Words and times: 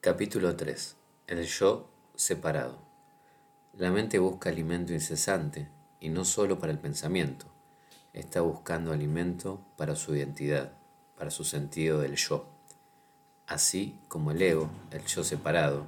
Capítulo 0.00 0.54
3. 0.54 0.96
El 1.26 1.44
yo 1.44 1.90
separado. 2.14 2.78
La 3.72 3.90
mente 3.90 4.20
busca 4.20 4.48
alimento 4.48 4.92
incesante, 4.92 5.68
y 5.98 6.08
no 6.08 6.24
solo 6.24 6.60
para 6.60 6.70
el 6.70 6.78
pensamiento. 6.78 7.46
Está 8.12 8.40
buscando 8.42 8.92
alimento 8.92 9.66
para 9.76 9.96
su 9.96 10.14
identidad, 10.14 10.72
para 11.16 11.32
su 11.32 11.42
sentido 11.42 12.00
del 12.00 12.14
yo. 12.14 12.48
Así 13.48 13.98
como 14.06 14.30
el 14.30 14.40
ego, 14.40 14.70
el 14.92 15.04
yo 15.04 15.24
separado, 15.24 15.84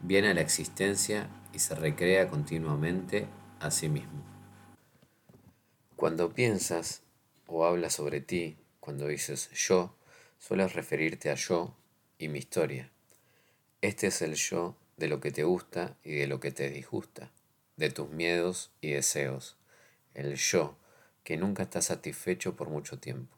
viene 0.00 0.30
a 0.30 0.34
la 0.34 0.40
existencia 0.40 1.28
y 1.52 1.60
se 1.60 1.76
recrea 1.76 2.26
continuamente 2.26 3.28
a 3.60 3.70
sí 3.70 3.88
mismo. 3.88 4.20
Cuando 5.94 6.34
piensas 6.34 7.04
o 7.46 7.64
hablas 7.64 7.92
sobre 7.92 8.20
ti, 8.20 8.58
cuando 8.80 9.06
dices 9.06 9.48
yo, 9.52 9.96
sueles 10.40 10.72
referirte 10.72 11.30
a 11.30 11.36
yo 11.36 11.76
y 12.18 12.26
mi 12.26 12.40
historia. 12.40 12.90
Este 13.84 14.06
es 14.06 14.22
el 14.22 14.34
yo 14.34 14.78
de 14.96 15.08
lo 15.08 15.20
que 15.20 15.30
te 15.30 15.44
gusta 15.44 15.94
y 16.02 16.14
de 16.14 16.26
lo 16.26 16.40
que 16.40 16.50
te 16.50 16.70
disgusta, 16.70 17.30
de 17.76 17.90
tus 17.90 18.08
miedos 18.08 18.70
y 18.80 18.92
deseos, 18.92 19.58
el 20.14 20.36
yo 20.36 20.78
que 21.22 21.36
nunca 21.36 21.64
está 21.64 21.82
satisfecho 21.82 22.56
por 22.56 22.70
mucho 22.70 22.98
tiempo. 22.98 23.36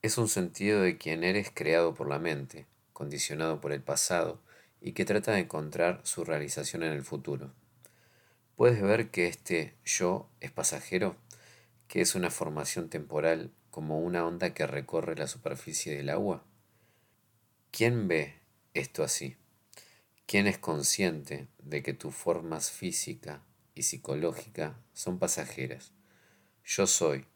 Es 0.00 0.16
un 0.16 0.28
sentido 0.28 0.80
de 0.80 0.96
quien 0.96 1.24
eres 1.24 1.50
creado 1.52 1.92
por 1.92 2.08
la 2.08 2.18
mente, 2.18 2.64
condicionado 2.94 3.60
por 3.60 3.72
el 3.72 3.82
pasado 3.82 4.40
y 4.80 4.92
que 4.92 5.04
trata 5.04 5.32
de 5.32 5.40
encontrar 5.40 6.00
su 6.04 6.24
realización 6.24 6.82
en 6.82 6.92
el 6.92 7.02
futuro. 7.02 7.52
Puedes 8.54 8.80
ver 8.80 9.10
que 9.10 9.26
este 9.26 9.74
yo 9.84 10.30
es 10.40 10.52
pasajero, 10.52 11.16
que 11.86 12.00
es 12.00 12.14
una 12.14 12.30
formación 12.30 12.88
temporal 12.88 13.52
como 13.70 14.00
una 14.00 14.26
onda 14.26 14.54
que 14.54 14.66
recorre 14.66 15.16
la 15.16 15.26
superficie 15.26 15.94
del 15.94 16.08
agua? 16.08 16.46
¿Quién 17.70 18.08
ve 18.08 18.45
esto 18.78 19.02
así? 19.02 19.36
¿Quién 20.26 20.46
es 20.46 20.58
consciente 20.58 21.48
de 21.58 21.82
que 21.82 21.94
tus 21.94 22.14
formas 22.14 22.70
física 22.70 23.42
y 23.74 23.82
psicológica 23.82 24.78
son 24.92 25.18
pasajeras? 25.18 25.92
Yo 26.64 26.86
soy. 26.86 27.26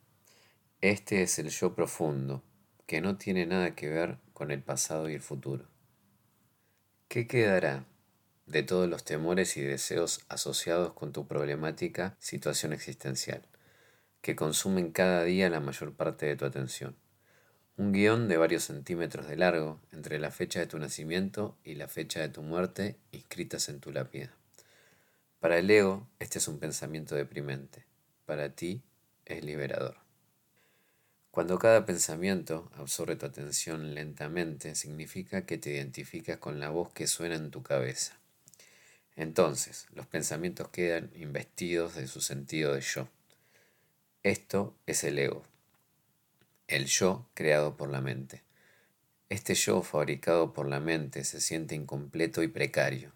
Este 0.80 1.22
es 1.22 1.38
el 1.38 1.50
yo 1.50 1.74
profundo, 1.74 2.42
que 2.86 3.00
no 3.00 3.16
tiene 3.16 3.46
nada 3.46 3.74
que 3.74 3.88
ver 3.88 4.18
con 4.32 4.50
el 4.50 4.62
pasado 4.62 5.08
y 5.08 5.14
el 5.14 5.22
futuro. 5.22 5.68
¿Qué 7.08 7.26
quedará 7.26 7.86
de 8.46 8.62
todos 8.62 8.88
los 8.88 9.04
temores 9.04 9.56
y 9.56 9.60
deseos 9.60 10.24
asociados 10.28 10.92
con 10.94 11.12
tu 11.12 11.26
problemática 11.26 12.16
situación 12.18 12.72
existencial? 12.72 13.46
que 14.20 14.36
consumen 14.36 14.92
cada 14.92 15.24
día 15.24 15.48
la 15.48 15.60
mayor 15.60 15.94
parte 15.94 16.26
de 16.26 16.36
tu 16.36 16.44
atención. 16.44 16.96
Un 17.76 17.92
guion 17.92 18.28
de 18.28 18.36
varios 18.36 18.64
centímetros 18.64 19.26
de 19.26 19.36
largo 19.36 19.80
entre 19.92 20.18
la 20.18 20.30
fecha 20.30 20.60
de 20.60 20.66
tu 20.66 20.78
nacimiento 20.78 21.56
y 21.64 21.74
la 21.74 21.88
fecha 21.88 22.20
de 22.20 22.28
tu 22.28 22.42
muerte 22.42 22.96
inscritas 23.12 23.68
en 23.68 23.80
tu 23.80 23.90
lápida. 23.90 24.30
Para 25.40 25.58
el 25.58 25.70
ego, 25.70 26.06
este 26.18 26.38
es 26.38 26.48
un 26.48 26.58
pensamiento 26.58 27.14
deprimente. 27.14 27.84
Para 28.26 28.50
ti, 28.50 28.82
es 29.24 29.44
liberador. 29.44 29.96
Cuando 31.30 31.58
cada 31.58 31.86
pensamiento 31.86 32.70
absorbe 32.74 33.16
tu 33.16 33.24
atención 33.24 33.94
lentamente, 33.94 34.74
significa 34.74 35.46
que 35.46 35.58
te 35.58 35.70
identificas 35.70 36.38
con 36.38 36.58
la 36.58 36.70
voz 36.70 36.92
que 36.92 37.06
suena 37.06 37.36
en 37.36 37.50
tu 37.50 37.62
cabeza. 37.62 38.18
Entonces, 39.16 39.86
los 39.94 40.06
pensamientos 40.06 40.68
quedan 40.68 41.10
investidos 41.14 41.94
de 41.94 42.08
su 42.08 42.20
sentido 42.20 42.74
de 42.74 42.80
yo. 42.80 43.08
Esto 44.22 44.74
es 44.86 45.04
el 45.04 45.18
ego, 45.18 45.44
el 46.70 46.86
yo 46.86 47.26
creado 47.34 47.76
por 47.76 47.90
la 47.90 48.00
mente. 48.00 48.44
Este 49.28 49.54
yo 49.54 49.82
fabricado 49.82 50.52
por 50.52 50.68
la 50.68 50.78
mente 50.78 51.24
se 51.24 51.40
siente 51.40 51.74
incompleto 51.74 52.44
y 52.44 52.48
precario. 52.48 53.12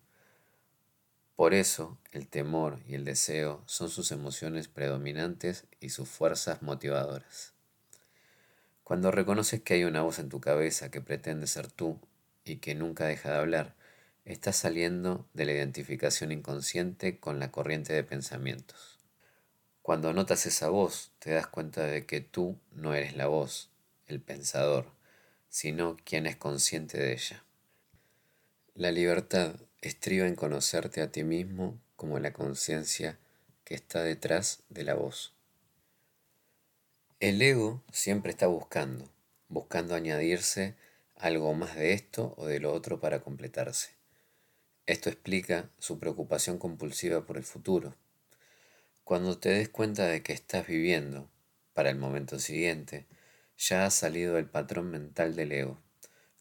Por 1.36 1.54
eso 1.54 1.96
el 2.10 2.26
temor 2.26 2.80
y 2.88 2.94
el 2.94 3.04
deseo 3.04 3.62
son 3.66 3.90
sus 3.90 4.10
emociones 4.10 4.66
predominantes 4.66 5.66
y 5.80 5.90
sus 5.90 6.08
fuerzas 6.08 6.62
motivadoras. 6.62 7.52
Cuando 8.82 9.12
reconoces 9.12 9.62
que 9.62 9.74
hay 9.74 9.84
una 9.84 10.02
voz 10.02 10.18
en 10.18 10.28
tu 10.28 10.40
cabeza 10.40 10.90
que 10.90 11.00
pretende 11.00 11.46
ser 11.46 11.70
tú 11.70 12.00
y 12.44 12.56
que 12.56 12.74
nunca 12.74 13.06
deja 13.06 13.30
de 13.30 13.38
hablar, 13.38 13.74
estás 14.24 14.56
saliendo 14.56 15.28
de 15.32 15.44
la 15.44 15.52
identificación 15.52 16.32
inconsciente 16.32 17.20
con 17.20 17.38
la 17.38 17.52
corriente 17.52 17.92
de 17.92 18.02
pensamientos. 18.02 18.93
Cuando 19.84 20.14
notas 20.14 20.46
esa 20.46 20.70
voz, 20.70 21.10
te 21.18 21.32
das 21.32 21.46
cuenta 21.46 21.82
de 21.84 22.06
que 22.06 22.22
tú 22.22 22.58
no 22.72 22.94
eres 22.94 23.16
la 23.16 23.26
voz, 23.26 23.68
el 24.06 24.18
pensador, 24.18 24.86
sino 25.50 25.98
quien 26.04 26.24
es 26.24 26.36
consciente 26.36 26.96
de 26.96 27.12
ella. 27.12 27.44
La 28.74 28.90
libertad 28.90 29.56
estriba 29.82 30.26
en 30.26 30.36
conocerte 30.36 31.02
a 31.02 31.12
ti 31.12 31.22
mismo 31.22 31.78
como 31.96 32.18
la 32.18 32.32
conciencia 32.32 33.18
que 33.64 33.74
está 33.74 34.02
detrás 34.02 34.62
de 34.70 34.84
la 34.84 34.94
voz. 34.94 35.34
El 37.20 37.42
ego 37.42 37.82
siempre 37.92 38.30
está 38.30 38.46
buscando, 38.46 39.12
buscando 39.50 39.94
añadirse 39.94 40.76
algo 41.14 41.52
más 41.52 41.76
de 41.76 41.92
esto 41.92 42.32
o 42.38 42.46
de 42.46 42.58
lo 42.58 42.72
otro 42.72 43.00
para 43.00 43.20
completarse. 43.20 43.90
Esto 44.86 45.10
explica 45.10 45.68
su 45.78 45.98
preocupación 45.98 46.56
compulsiva 46.58 47.26
por 47.26 47.36
el 47.36 47.44
futuro 47.44 47.94
cuando 49.04 49.38
te 49.38 49.50
des 49.50 49.68
cuenta 49.68 50.06
de 50.06 50.22
que 50.22 50.32
estás 50.32 50.66
viviendo 50.66 51.28
para 51.74 51.90
el 51.90 51.96
momento 51.96 52.38
siguiente, 52.38 53.06
ya 53.58 53.84
has 53.84 53.94
salido 53.94 54.34
del 54.34 54.46
patrón 54.46 54.90
mental 54.90 55.36
del 55.36 55.52
ego, 55.52 55.78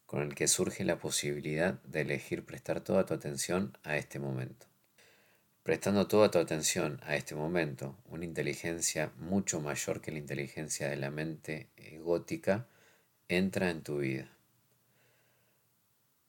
con 0.06 0.22
el 0.22 0.34
que 0.34 0.48
surge 0.48 0.86
la 0.86 0.98
posibilidad 0.98 1.82
de 1.84 2.02
elegir 2.02 2.46
prestar 2.46 2.80
toda 2.80 3.06
tu 3.06 3.14
atención 3.14 3.78
a 3.84 3.98
este 3.98 4.18
momento. 4.18 4.66
Prestando 5.64 6.08
toda 6.08 6.32
tu 6.32 6.40
atención 6.40 7.02
a 7.04 7.18
este 7.18 7.36
momento, 7.36 7.98
una 8.10 8.24
inteligencia 8.24 9.12
mucho 9.18 9.60
mayor 9.60 10.00
que 10.02 10.12
la 10.12 10.20
inteligencia 10.20 10.90
de 10.90 10.98
la 10.98 11.12
mente 11.12 11.70
egótica 11.76 12.68
entra 13.28 13.70
en 13.72 13.82
tu 13.84 14.00
vida. 14.00 14.30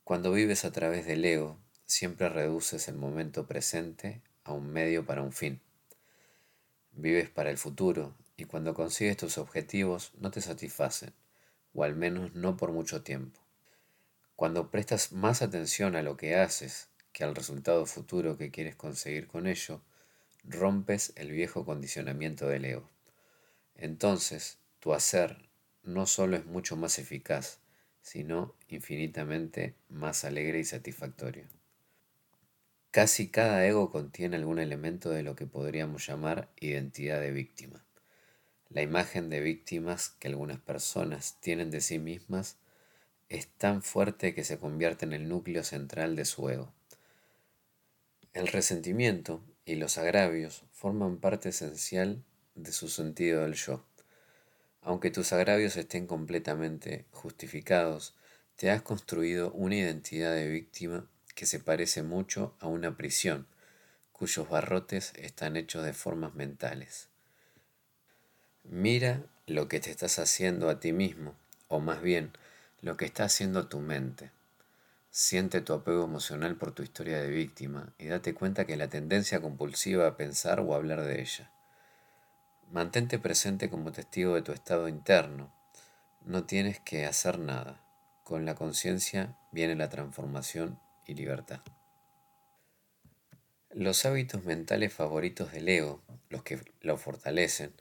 Cuando 0.03 0.31
vives 0.33 0.65
a 0.65 0.71
través 0.71 1.05
del 1.05 1.23
ego, 1.23 1.59
siempre 1.85 2.27
reduces 2.27 2.87
el 2.89 2.95
momento 2.95 3.47
presente 3.47 4.21
a 4.43 4.53
un 4.53 4.71
medio 4.71 5.05
para 5.05 5.21
un 5.21 5.31
fin. 5.31 5.61
Vives 6.95 7.29
para 7.29 7.49
el 7.49 7.57
futuro 7.57 8.13
y 8.37 8.45
cuando 8.45 8.73
consigues 8.73 9.17
tus 9.17 9.37
objetivos 9.37 10.11
no 10.17 10.31
te 10.31 10.41
satisfacen, 10.41 11.13
o 11.73 11.83
al 11.83 11.95
menos 11.95 12.33
no 12.33 12.55
por 12.55 12.71
mucho 12.71 13.03
tiempo. 13.03 13.39
Cuando 14.35 14.71
prestas 14.71 15.11
más 15.11 15.41
atención 15.41 15.95
a 15.95 16.01
lo 16.01 16.15
que 16.15 16.35
haces 16.35 16.89
que 17.11 17.23
al 17.23 17.35
resultado 17.35 17.85
futuro 17.85 18.37
que 18.37 18.51
quieres 18.51 18.75
conseguir 18.75 19.27
con 19.27 19.47
ello, 19.47 19.81
rompes 20.43 21.13
el 21.15 21.31
viejo 21.31 21.65
condicionamiento 21.65 22.47
del 22.47 22.65
ego. 22.65 22.89
Entonces, 23.75 24.57
tu 24.79 24.93
hacer 24.93 25.49
no 25.83 26.05
solo 26.05 26.37
es 26.37 26.45
mucho 26.45 26.75
más 26.75 26.99
eficaz, 26.99 27.59
sino 28.01 28.55
infinitamente 28.67 29.75
más 29.89 30.23
alegre 30.23 30.59
y 30.59 30.65
satisfactorio. 30.65 31.45
Casi 32.95 33.27
cada 33.27 33.67
ego 33.67 33.91
contiene 33.91 34.37
algún 34.37 34.57
elemento 34.57 35.09
de 35.09 35.21
lo 35.21 35.35
que 35.35 35.45
podríamos 35.45 36.07
llamar 36.07 36.47
identidad 36.61 37.19
de 37.19 37.31
víctima. 37.31 37.83
La 38.69 38.83
imagen 38.83 39.29
de 39.29 39.41
víctimas 39.41 40.11
que 40.17 40.29
algunas 40.29 40.61
personas 40.61 41.35
tienen 41.41 41.71
de 41.71 41.81
sí 41.81 41.99
mismas 41.99 42.55
es 43.27 43.49
tan 43.49 43.83
fuerte 43.83 44.33
que 44.33 44.45
se 44.45 44.59
convierte 44.59 45.03
en 45.03 45.11
el 45.11 45.27
núcleo 45.27 45.65
central 45.65 46.15
de 46.15 46.23
su 46.23 46.47
ego. 46.47 46.71
El 48.31 48.47
resentimiento 48.47 49.43
y 49.65 49.75
los 49.75 49.97
agravios 49.97 50.63
forman 50.71 51.17
parte 51.17 51.49
esencial 51.49 52.23
de 52.55 52.71
su 52.71 52.87
sentido 52.87 53.41
del 53.41 53.55
yo. 53.55 53.83
Aunque 54.79 55.11
tus 55.11 55.33
agravios 55.33 55.75
estén 55.75 56.07
completamente 56.07 57.03
justificados, 57.11 58.15
te 58.55 58.71
has 58.71 58.81
construido 58.83 59.51
una 59.51 59.75
identidad 59.75 60.33
de 60.33 60.47
víctima 60.47 61.09
que 61.35 61.45
se 61.45 61.59
parece 61.59 62.01
mucho 62.01 62.55
a 62.59 62.67
una 62.67 62.97
prisión, 62.97 63.45
cuyos 64.13 64.49
barrotes 64.49 65.13
están 65.17 65.57
hechos 65.57 65.83
de 65.83 65.93
formas 65.93 66.33
mentales. 66.33 67.09
Mira 68.63 69.21
lo 69.45 69.67
que 69.67 69.79
te 69.79 69.91
estás 69.91 70.17
haciendo 70.17 70.69
a 70.69 70.79
ti 70.79 70.93
mismo, 70.93 71.35
o 71.67 71.79
más 71.79 72.01
bien, 72.01 72.31
lo 72.81 72.97
que 72.97 73.05
está 73.05 73.25
haciendo 73.25 73.67
tu 73.67 73.79
mente. 73.79 74.31
Siente 75.11 75.61
tu 75.61 75.73
apego 75.73 76.05
emocional 76.05 76.55
por 76.55 76.71
tu 76.71 76.83
historia 76.83 77.21
de 77.21 77.29
víctima 77.29 77.93
y 77.97 78.07
date 78.07 78.33
cuenta 78.33 78.65
que 78.65 78.75
la 78.75 78.89
tendencia 78.89 79.41
compulsiva 79.41 80.07
a 80.07 80.17
pensar 80.17 80.59
o 80.61 80.73
hablar 80.73 81.03
de 81.03 81.21
ella. 81.21 81.51
Mantente 82.71 83.19
presente 83.19 83.69
como 83.69 83.91
testigo 83.91 84.35
de 84.35 84.41
tu 84.41 84.51
estado 84.51 84.87
interno. 84.87 85.53
No 86.21 86.45
tienes 86.45 86.79
que 86.79 87.05
hacer 87.05 87.39
nada. 87.39 87.81
Con 88.23 88.45
la 88.45 88.55
conciencia 88.55 89.37
viene 89.51 89.75
la 89.75 89.89
transformación 89.89 90.79
y 91.05 91.13
libertad. 91.13 91.61
Los 93.71 94.05
hábitos 94.05 94.45
mentales 94.45 94.93
favoritos 94.93 95.51
del 95.51 95.67
ego, 95.67 96.01
los 96.29 96.43
que 96.43 96.59
lo 96.81 96.97
fortalecen, 96.97 97.73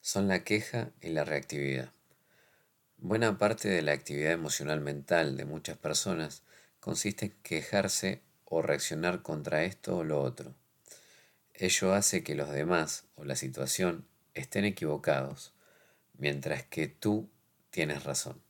son 0.00 0.28
la 0.28 0.44
queja 0.44 0.90
y 1.00 1.08
la 1.08 1.24
reactividad. 1.24 1.92
Buena 2.98 3.38
parte 3.38 3.68
de 3.68 3.82
la 3.82 3.92
actividad 3.92 4.32
emocional 4.32 4.80
mental 4.80 5.36
de 5.36 5.44
muchas 5.44 5.76
personas 5.76 6.42
consiste 6.80 7.26
en 7.26 7.32
quejarse 7.42 8.22
o 8.44 8.62
reaccionar 8.62 9.22
contra 9.22 9.64
esto 9.64 9.96
o 9.98 10.04
lo 10.04 10.20
otro. 10.20 10.54
Ello 11.54 11.94
hace 11.94 12.22
que 12.22 12.34
los 12.34 12.50
demás 12.50 13.04
o 13.16 13.24
la 13.24 13.36
situación 13.36 14.06
estén 14.34 14.64
equivocados, 14.64 15.52
mientras 16.16 16.64
que 16.64 16.88
tú 16.88 17.28
tienes 17.70 18.04
razón. 18.04 18.40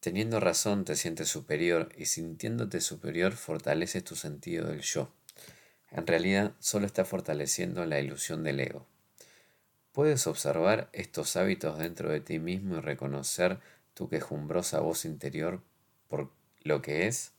Teniendo 0.00 0.40
razón 0.40 0.86
te 0.86 0.96
sientes 0.96 1.28
superior 1.28 1.90
y 1.94 2.06
sintiéndote 2.06 2.80
superior 2.80 3.32
fortaleces 3.34 4.02
tu 4.02 4.16
sentido 4.16 4.68
del 4.68 4.80
yo. 4.80 5.12
En 5.90 6.06
realidad 6.06 6.52
solo 6.58 6.86
está 6.86 7.04
fortaleciendo 7.04 7.84
la 7.84 8.00
ilusión 8.00 8.42
del 8.42 8.60
ego. 8.60 8.86
Puedes 9.92 10.26
observar 10.26 10.88
estos 10.94 11.36
hábitos 11.36 11.78
dentro 11.78 12.10
de 12.10 12.20
ti 12.20 12.38
mismo 12.38 12.78
y 12.78 12.80
reconocer 12.80 13.58
tu 13.92 14.08
quejumbrosa 14.08 14.80
voz 14.80 15.04
interior 15.04 15.60
por 16.08 16.30
lo 16.62 16.80
que 16.80 17.06
es. 17.06 17.32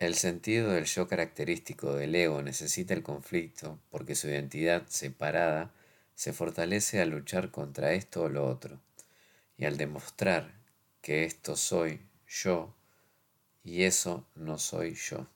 El 0.00 0.16
sentido 0.16 0.72
del 0.72 0.86
yo 0.86 1.06
característico 1.06 1.94
del 1.94 2.16
ego 2.16 2.42
necesita 2.42 2.94
el 2.94 3.04
conflicto 3.04 3.78
porque 3.90 4.16
su 4.16 4.26
identidad 4.26 4.82
separada 4.88 5.72
se 6.16 6.32
fortalece 6.32 7.00
al 7.00 7.10
luchar 7.10 7.52
contra 7.52 7.92
esto 7.92 8.22
o 8.22 8.28
lo 8.28 8.44
otro 8.44 8.80
y 9.56 9.66
al 9.66 9.76
demostrar 9.76 10.63
que 11.04 11.24
esto 11.24 11.54
soy 11.54 12.00
yo 12.26 12.74
y 13.62 13.82
eso 13.82 14.26
no 14.34 14.58
soy 14.58 14.94
yo. 14.94 15.28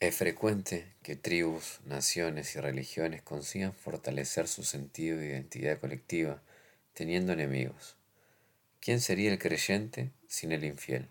Es 0.00 0.16
frecuente 0.16 0.94
que 1.02 1.16
tribus, 1.16 1.80
naciones 1.84 2.56
y 2.56 2.60
religiones 2.60 3.20
consigan 3.20 3.74
fortalecer 3.74 4.48
su 4.48 4.64
sentido 4.64 5.18
de 5.18 5.26
identidad 5.26 5.78
colectiva 5.78 6.40
teniendo 6.94 7.34
enemigos. 7.34 7.98
¿Quién 8.80 9.02
sería 9.02 9.30
el 9.30 9.38
creyente 9.38 10.10
sin 10.26 10.52
el 10.52 10.64
infiel? 10.64 11.06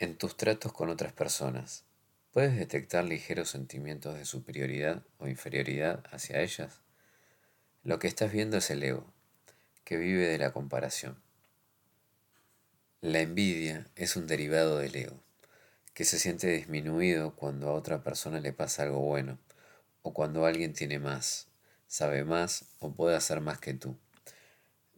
En 0.00 0.18
tus 0.18 0.36
tratos 0.36 0.72
con 0.72 0.88
otras 0.88 1.12
personas, 1.12 1.84
¿puedes 2.32 2.56
detectar 2.56 3.04
ligeros 3.04 3.50
sentimientos 3.50 4.16
de 4.16 4.24
superioridad 4.24 5.04
o 5.18 5.28
inferioridad 5.28 6.02
hacia 6.10 6.42
ellas? 6.42 6.80
Lo 7.84 8.00
que 8.00 8.08
estás 8.08 8.32
viendo 8.32 8.56
es 8.56 8.70
el 8.70 8.82
ego, 8.82 9.06
que 9.84 9.96
vive 9.98 10.26
de 10.26 10.38
la 10.38 10.52
comparación. 10.52 11.22
La 13.06 13.20
envidia 13.20 13.86
es 13.96 14.16
un 14.16 14.26
derivado 14.26 14.78
del 14.78 14.96
ego 14.96 15.20
que 15.92 16.06
se 16.06 16.18
siente 16.18 16.46
disminuido 16.46 17.36
cuando 17.36 17.68
a 17.68 17.74
otra 17.74 18.02
persona 18.02 18.40
le 18.40 18.54
pasa 18.54 18.82
algo 18.82 19.00
bueno, 19.00 19.38
o 20.00 20.14
cuando 20.14 20.46
alguien 20.46 20.72
tiene 20.72 20.98
más, 20.98 21.48
sabe 21.86 22.24
más 22.24 22.64
o 22.78 22.92
puede 22.92 23.14
hacer 23.14 23.42
más 23.42 23.58
que 23.58 23.74
tú. 23.74 23.98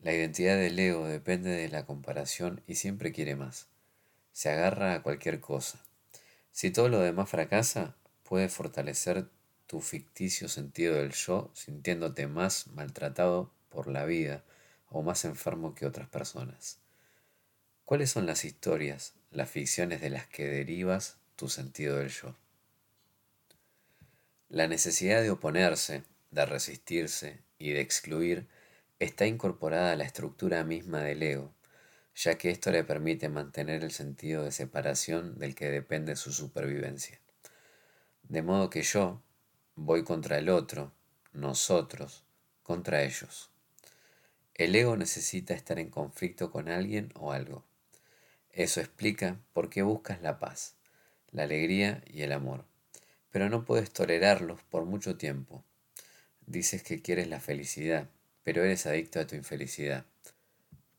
La 0.05 0.12
identidad 0.12 0.56
del 0.56 0.79
ego 0.79 1.08
depende 1.08 1.50
de 1.50 1.69
la 1.69 1.85
comparación 1.85 2.62
y 2.69 2.76
siempre 2.76 3.11
quiere 3.11 3.35
más. 3.35 3.67
Se 4.32 4.50
agarra 4.50 4.94
a 4.94 5.02
cualquier 5.02 5.41
cosa. 5.41 5.85
Si 6.52 6.70
todo 6.70 6.88
lo 6.88 7.00
demás 7.00 7.29
fracasa, 7.29 7.97
puede 8.23 8.49
fortalecer 8.49 9.29
tu 9.67 9.81
ficticio 9.81 10.49
sentido 10.49 10.94
del 10.94 11.11
yo 11.11 11.50
sintiéndote 11.55 12.29
más 12.29 12.69
maltratado 12.69 13.50
por 13.69 13.88
la 13.88 14.05
vida 14.05 14.44
o 14.91 15.02
más 15.02 15.25
enfermo 15.25 15.75
que 15.75 15.87
otras 15.87 16.09
personas. 16.09 16.79
¿Cuáles 17.87 18.11
son 18.11 18.27
las 18.27 18.44
historias, 18.44 19.15
las 19.31 19.49
ficciones 19.49 20.00
de 20.00 20.11
las 20.11 20.27
que 20.27 20.44
derivas 20.44 21.19
tu 21.37 21.49
sentido 21.49 21.99
del 21.99 22.09
yo? 22.09 22.35
La 24.49 24.67
necesidad 24.67 25.23
de 25.23 25.31
oponerse, 25.31 26.03
de 26.33 26.47
resistirse 26.47 27.38
y 27.61 27.71
de 27.71 27.81
excluir 27.81 28.49
está 28.99 29.25
incorporada 29.29 29.93
a 29.93 29.97
la 29.97 30.03
estructura 30.03 30.65
misma 30.65 31.03
del 31.03 31.23
ego, 31.23 31.55
ya 32.17 32.37
que 32.37 32.50
esto 32.50 32.73
le 32.73 32.83
permite 32.83 33.29
mantener 33.29 33.85
el 33.85 33.93
sentido 33.93 34.43
de 34.43 34.50
separación 34.50 35.38
del 35.38 35.55
que 35.55 35.71
depende 35.71 36.17
su 36.17 36.33
supervivencia. 36.33 37.21
De 38.25 38.43
modo 38.43 38.69
que 38.69 38.83
yo 38.83 39.23
voy 39.77 40.03
contra 40.03 40.38
el 40.38 40.49
otro, 40.49 40.93
nosotros, 41.33 42.25
contra 42.65 43.05
ellos. 43.05 43.53
El 44.55 44.75
ego 44.75 44.97
necesita 44.97 45.55
estar 45.55 45.79
en 45.79 45.91
conflicto 45.91 46.50
con 46.50 46.69
alguien 46.69 47.12
o 47.15 47.31
algo. 47.31 47.65
Eso 48.56 48.81
explica 48.81 49.38
por 49.53 49.69
qué 49.69 49.82
buscas 49.82 50.23
la 50.23 50.38
paz, 50.38 50.76
la 51.31 51.43
alegría 51.43 52.03
y 52.06 52.23
el 52.23 52.32
amor, 52.32 52.64
pero 53.31 53.50
no 53.50 53.67
puedes 53.67 53.93
tolerarlos 53.93 54.62
por 54.70 54.87
mucho 54.87 55.19
tiempo. 55.19 55.62
Dices 56.47 56.82
que 56.82 57.03
quieres 57.03 57.29
la 57.29 57.38
felicidad, 57.38 58.08
pero 58.44 58.64
eres 58.64 58.87
adicto 58.87 59.20
a 59.20 59.26
tu 59.26 59.37
infelicidad. 59.37 60.06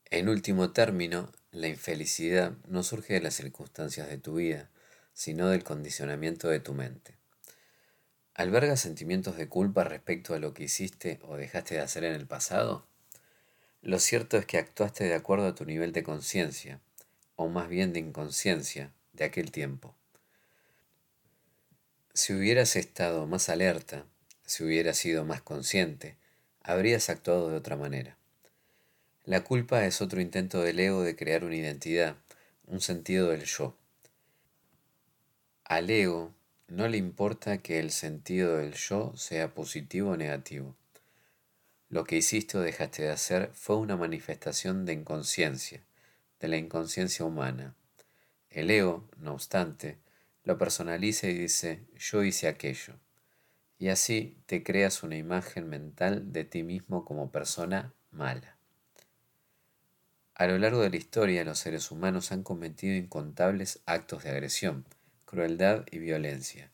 En 0.04 0.28
último 0.28 0.70
término, 0.70 1.32
la 1.50 1.66
infelicidad 1.66 2.52
no 2.68 2.84
surge 2.84 3.14
de 3.14 3.22
las 3.22 3.34
circunstancias 3.34 4.08
de 4.08 4.18
tu 4.18 4.36
vida, 4.36 4.70
sino 5.12 5.48
del 5.48 5.64
condicionamiento 5.64 6.46
de 6.46 6.60
tu 6.60 6.74
mente. 6.74 7.16
¿Albergas 8.34 8.78
sentimientos 8.78 9.36
de 9.36 9.48
culpa 9.48 9.82
respecto 9.82 10.32
a 10.32 10.38
lo 10.38 10.54
que 10.54 10.62
hiciste 10.62 11.18
o 11.24 11.36
dejaste 11.36 11.74
de 11.74 11.80
hacer 11.80 12.04
en 12.04 12.14
el 12.14 12.28
pasado? 12.28 12.86
Lo 13.82 13.98
cierto 13.98 14.36
es 14.36 14.46
que 14.46 14.58
actuaste 14.58 15.02
de 15.02 15.14
acuerdo 15.14 15.48
a 15.48 15.56
tu 15.56 15.64
nivel 15.64 15.90
de 15.90 16.04
conciencia, 16.04 16.80
o 17.38 17.48
más 17.48 17.68
bien 17.68 17.92
de 17.92 18.00
inconsciencia, 18.00 18.92
de 19.12 19.24
aquel 19.24 19.52
tiempo. 19.52 19.94
Si 22.12 22.34
hubieras 22.34 22.74
estado 22.74 23.28
más 23.28 23.48
alerta, 23.48 24.04
si 24.44 24.64
hubieras 24.64 24.98
sido 24.98 25.24
más 25.24 25.40
consciente, 25.40 26.16
habrías 26.64 27.08
actuado 27.08 27.48
de 27.48 27.56
otra 27.56 27.76
manera. 27.76 28.18
La 29.24 29.44
culpa 29.44 29.86
es 29.86 30.02
otro 30.02 30.20
intento 30.20 30.62
del 30.62 30.80
ego 30.80 31.04
de 31.04 31.14
crear 31.14 31.44
una 31.44 31.54
identidad, 31.54 32.16
un 32.66 32.80
sentido 32.80 33.30
del 33.30 33.44
yo. 33.44 33.76
Al 35.62 35.90
ego 35.90 36.34
no 36.66 36.88
le 36.88 36.96
importa 36.96 37.58
que 37.58 37.78
el 37.78 37.92
sentido 37.92 38.56
del 38.56 38.74
yo 38.74 39.12
sea 39.16 39.54
positivo 39.54 40.10
o 40.10 40.16
negativo. 40.16 40.74
Lo 41.88 42.02
que 42.02 42.16
hiciste 42.16 42.58
o 42.58 42.62
dejaste 42.62 43.02
de 43.02 43.10
hacer 43.10 43.52
fue 43.54 43.76
una 43.76 43.96
manifestación 43.96 44.84
de 44.86 44.94
inconsciencia, 44.94 45.84
de 46.40 46.48
la 46.48 46.56
inconsciencia 46.56 47.24
humana. 47.24 47.74
El 48.50 48.70
ego, 48.70 49.08
no 49.18 49.34
obstante, 49.34 49.98
lo 50.44 50.58
personaliza 50.58 51.28
y 51.28 51.34
dice 51.34 51.84
yo 51.96 52.24
hice 52.24 52.48
aquello. 52.48 52.94
Y 53.78 53.88
así 53.88 54.38
te 54.46 54.62
creas 54.62 55.02
una 55.02 55.16
imagen 55.16 55.68
mental 55.68 56.32
de 56.32 56.44
ti 56.44 56.62
mismo 56.62 57.04
como 57.04 57.30
persona 57.30 57.92
mala. 58.10 58.56
A 60.34 60.46
lo 60.46 60.58
largo 60.58 60.80
de 60.80 60.90
la 60.90 60.96
historia 60.96 61.44
los 61.44 61.58
seres 61.58 61.90
humanos 61.90 62.32
han 62.32 62.42
cometido 62.42 62.96
incontables 62.96 63.80
actos 63.86 64.24
de 64.24 64.30
agresión, 64.30 64.84
crueldad 65.24 65.84
y 65.90 65.98
violencia 65.98 66.70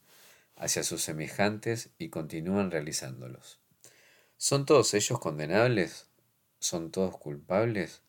hacia 0.57 0.85
sus 0.85 1.03
semejantes 1.03 1.91
y 1.99 2.11
continúan 2.11 2.71
realizándolos. 2.71 3.59
¿Son 4.37 4.67
todos 4.67 4.95
ellos 4.95 5.19
condenables? 5.19 6.07
¿Son 6.59 6.91
todos 6.91 7.17
culpables? 7.19 8.03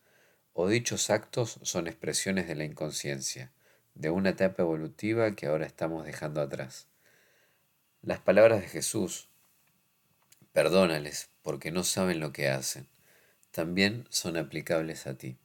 O 0.57 0.69
dichos 0.69 1.09
actos 1.09 1.59
son 1.63 1.85
expresiones 1.88 2.47
de 2.47 2.55
la 2.55 2.63
inconsciencia, 2.63 3.51
de 3.93 4.09
una 4.09 4.29
etapa 4.29 4.63
evolutiva 4.63 5.35
que 5.35 5.47
ahora 5.47 5.65
estamos 5.65 6.05
dejando 6.05 6.39
atrás. 6.39 6.88
Las 8.01 8.19
palabras 8.19 8.62
de 8.62 8.69
Jesús, 8.69 9.27
perdónales 10.53 11.27
porque 11.43 11.71
no 11.71 11.83
saben 11.83 12.21
lo 12.21 12.31
que 12.31 12.47
hacen, 12.47 12.88
también 13.51 14.07
son 14.09 14.38
aplicables 14.38 15.07
a 15.07 15.17
ti. 15.17 15.38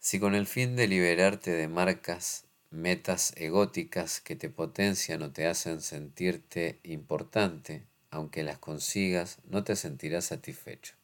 Si 0.00 0.20
con 0.20 0.34
el 0.34 0.46
fin 0.46 0.76
de 0.76 0.86
liberarte 0.86 1.52
de 1.52 1.68
marcas, 1.68 2.44
metas 2.70 3.32
egóticas 3.36 4.20
que 4.20 4.36
te 4.36 4.50
potencian 4.50 5.22
o 5.22 5.32
te 5.32 5.46
hacen 5.46 5.80
sentirte 5.80 6.78
importante, 6.82 7.84
aunque 8.10 8.42
las 8.42 8.58
consigas, 8.58 9.38
no 9.48 9.64
te 9.64 9.76
sentirás 9.76 10.26
satisfecho. 10.26 10.99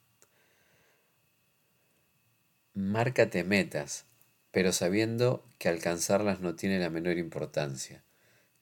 Márcate 2.79 3.43
metas, 3.43 4.05
pero 4.51 4.71
sabiendo 4.71 5.43
que 5.57 5.71
alcanzarlas 5.71 6.41
no 6.41 6.57
tiene 6.57 6.79
la 6.79 6.91
menor 6.91 7.17
importancia. 7.17 8.05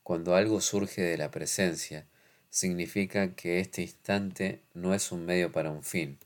Cuando 0.05 0.37
algo 0.37 0.61
surge 0.61 1.03
de 1.03 1.19
la 1.19 1.33
presencia, 1.33 2.07
significa 2.49 3.35
que 3.35 3.59
este 3.59 3.83
instante 3.83 4.63
no 4.73 4.95
es 4.95 5.11
un 5.11 5.27
medio 5.27 5.51
para 5.51 5.73
un 5.73 5.83
fin. 5.83 6.21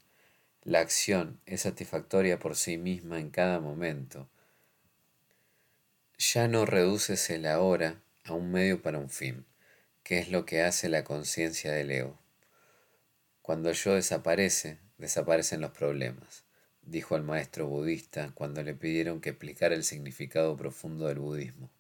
La 0.64 0.80
acción 0.80 1.40
es 1.46 1.62
satisfactoria 1.62 2.38
por 2.38 2.56
sí 2.56 2.76
misma 2.76 3.20
en 3.20 3.30
cada 3.30 3.58
momento. 3.58 4.28
Ya 6.18 6.46
no 6.46 6.66
reduces 6.66 7.30
el 7.30 7.46
ahora 7.46 8.02
a 8.24 8.34
un 8.34 8.52
medio 8.52 8.82
para 8.82 8.98
un 8.98 9.08
fin, 9.08 9.46
que 10.02 10.18
es 10.18 10.28
lo 10.28 10.44
que 10.44 10.60
hace 10.60 10.90
la 10.90 11.04
conciencia 11.04 11.72
del 11.72 11.90
ego. 11.90 12.18
Cuando 13.40 13.72
yo 13.72 13.94
desaparece, 13.94 14.76
desaparecen 14.98 15.62
los 15.62 15.70
problemas 15.70 16.47
dijo 16.90 17.14
al 17.14 17.22
maestro 17.22 17.66
budista 17.66 18.32
cuando 18.34 18.62
le 18.62 18.74
pidieron 18.74 19.20
que 19.20 19.30
explicara 19.30 19.74
el 19.74 19.84
significado 19.84 20.56
profundo 20.56 21.06
del 21.06 21.18
budismo. 21.18 21.70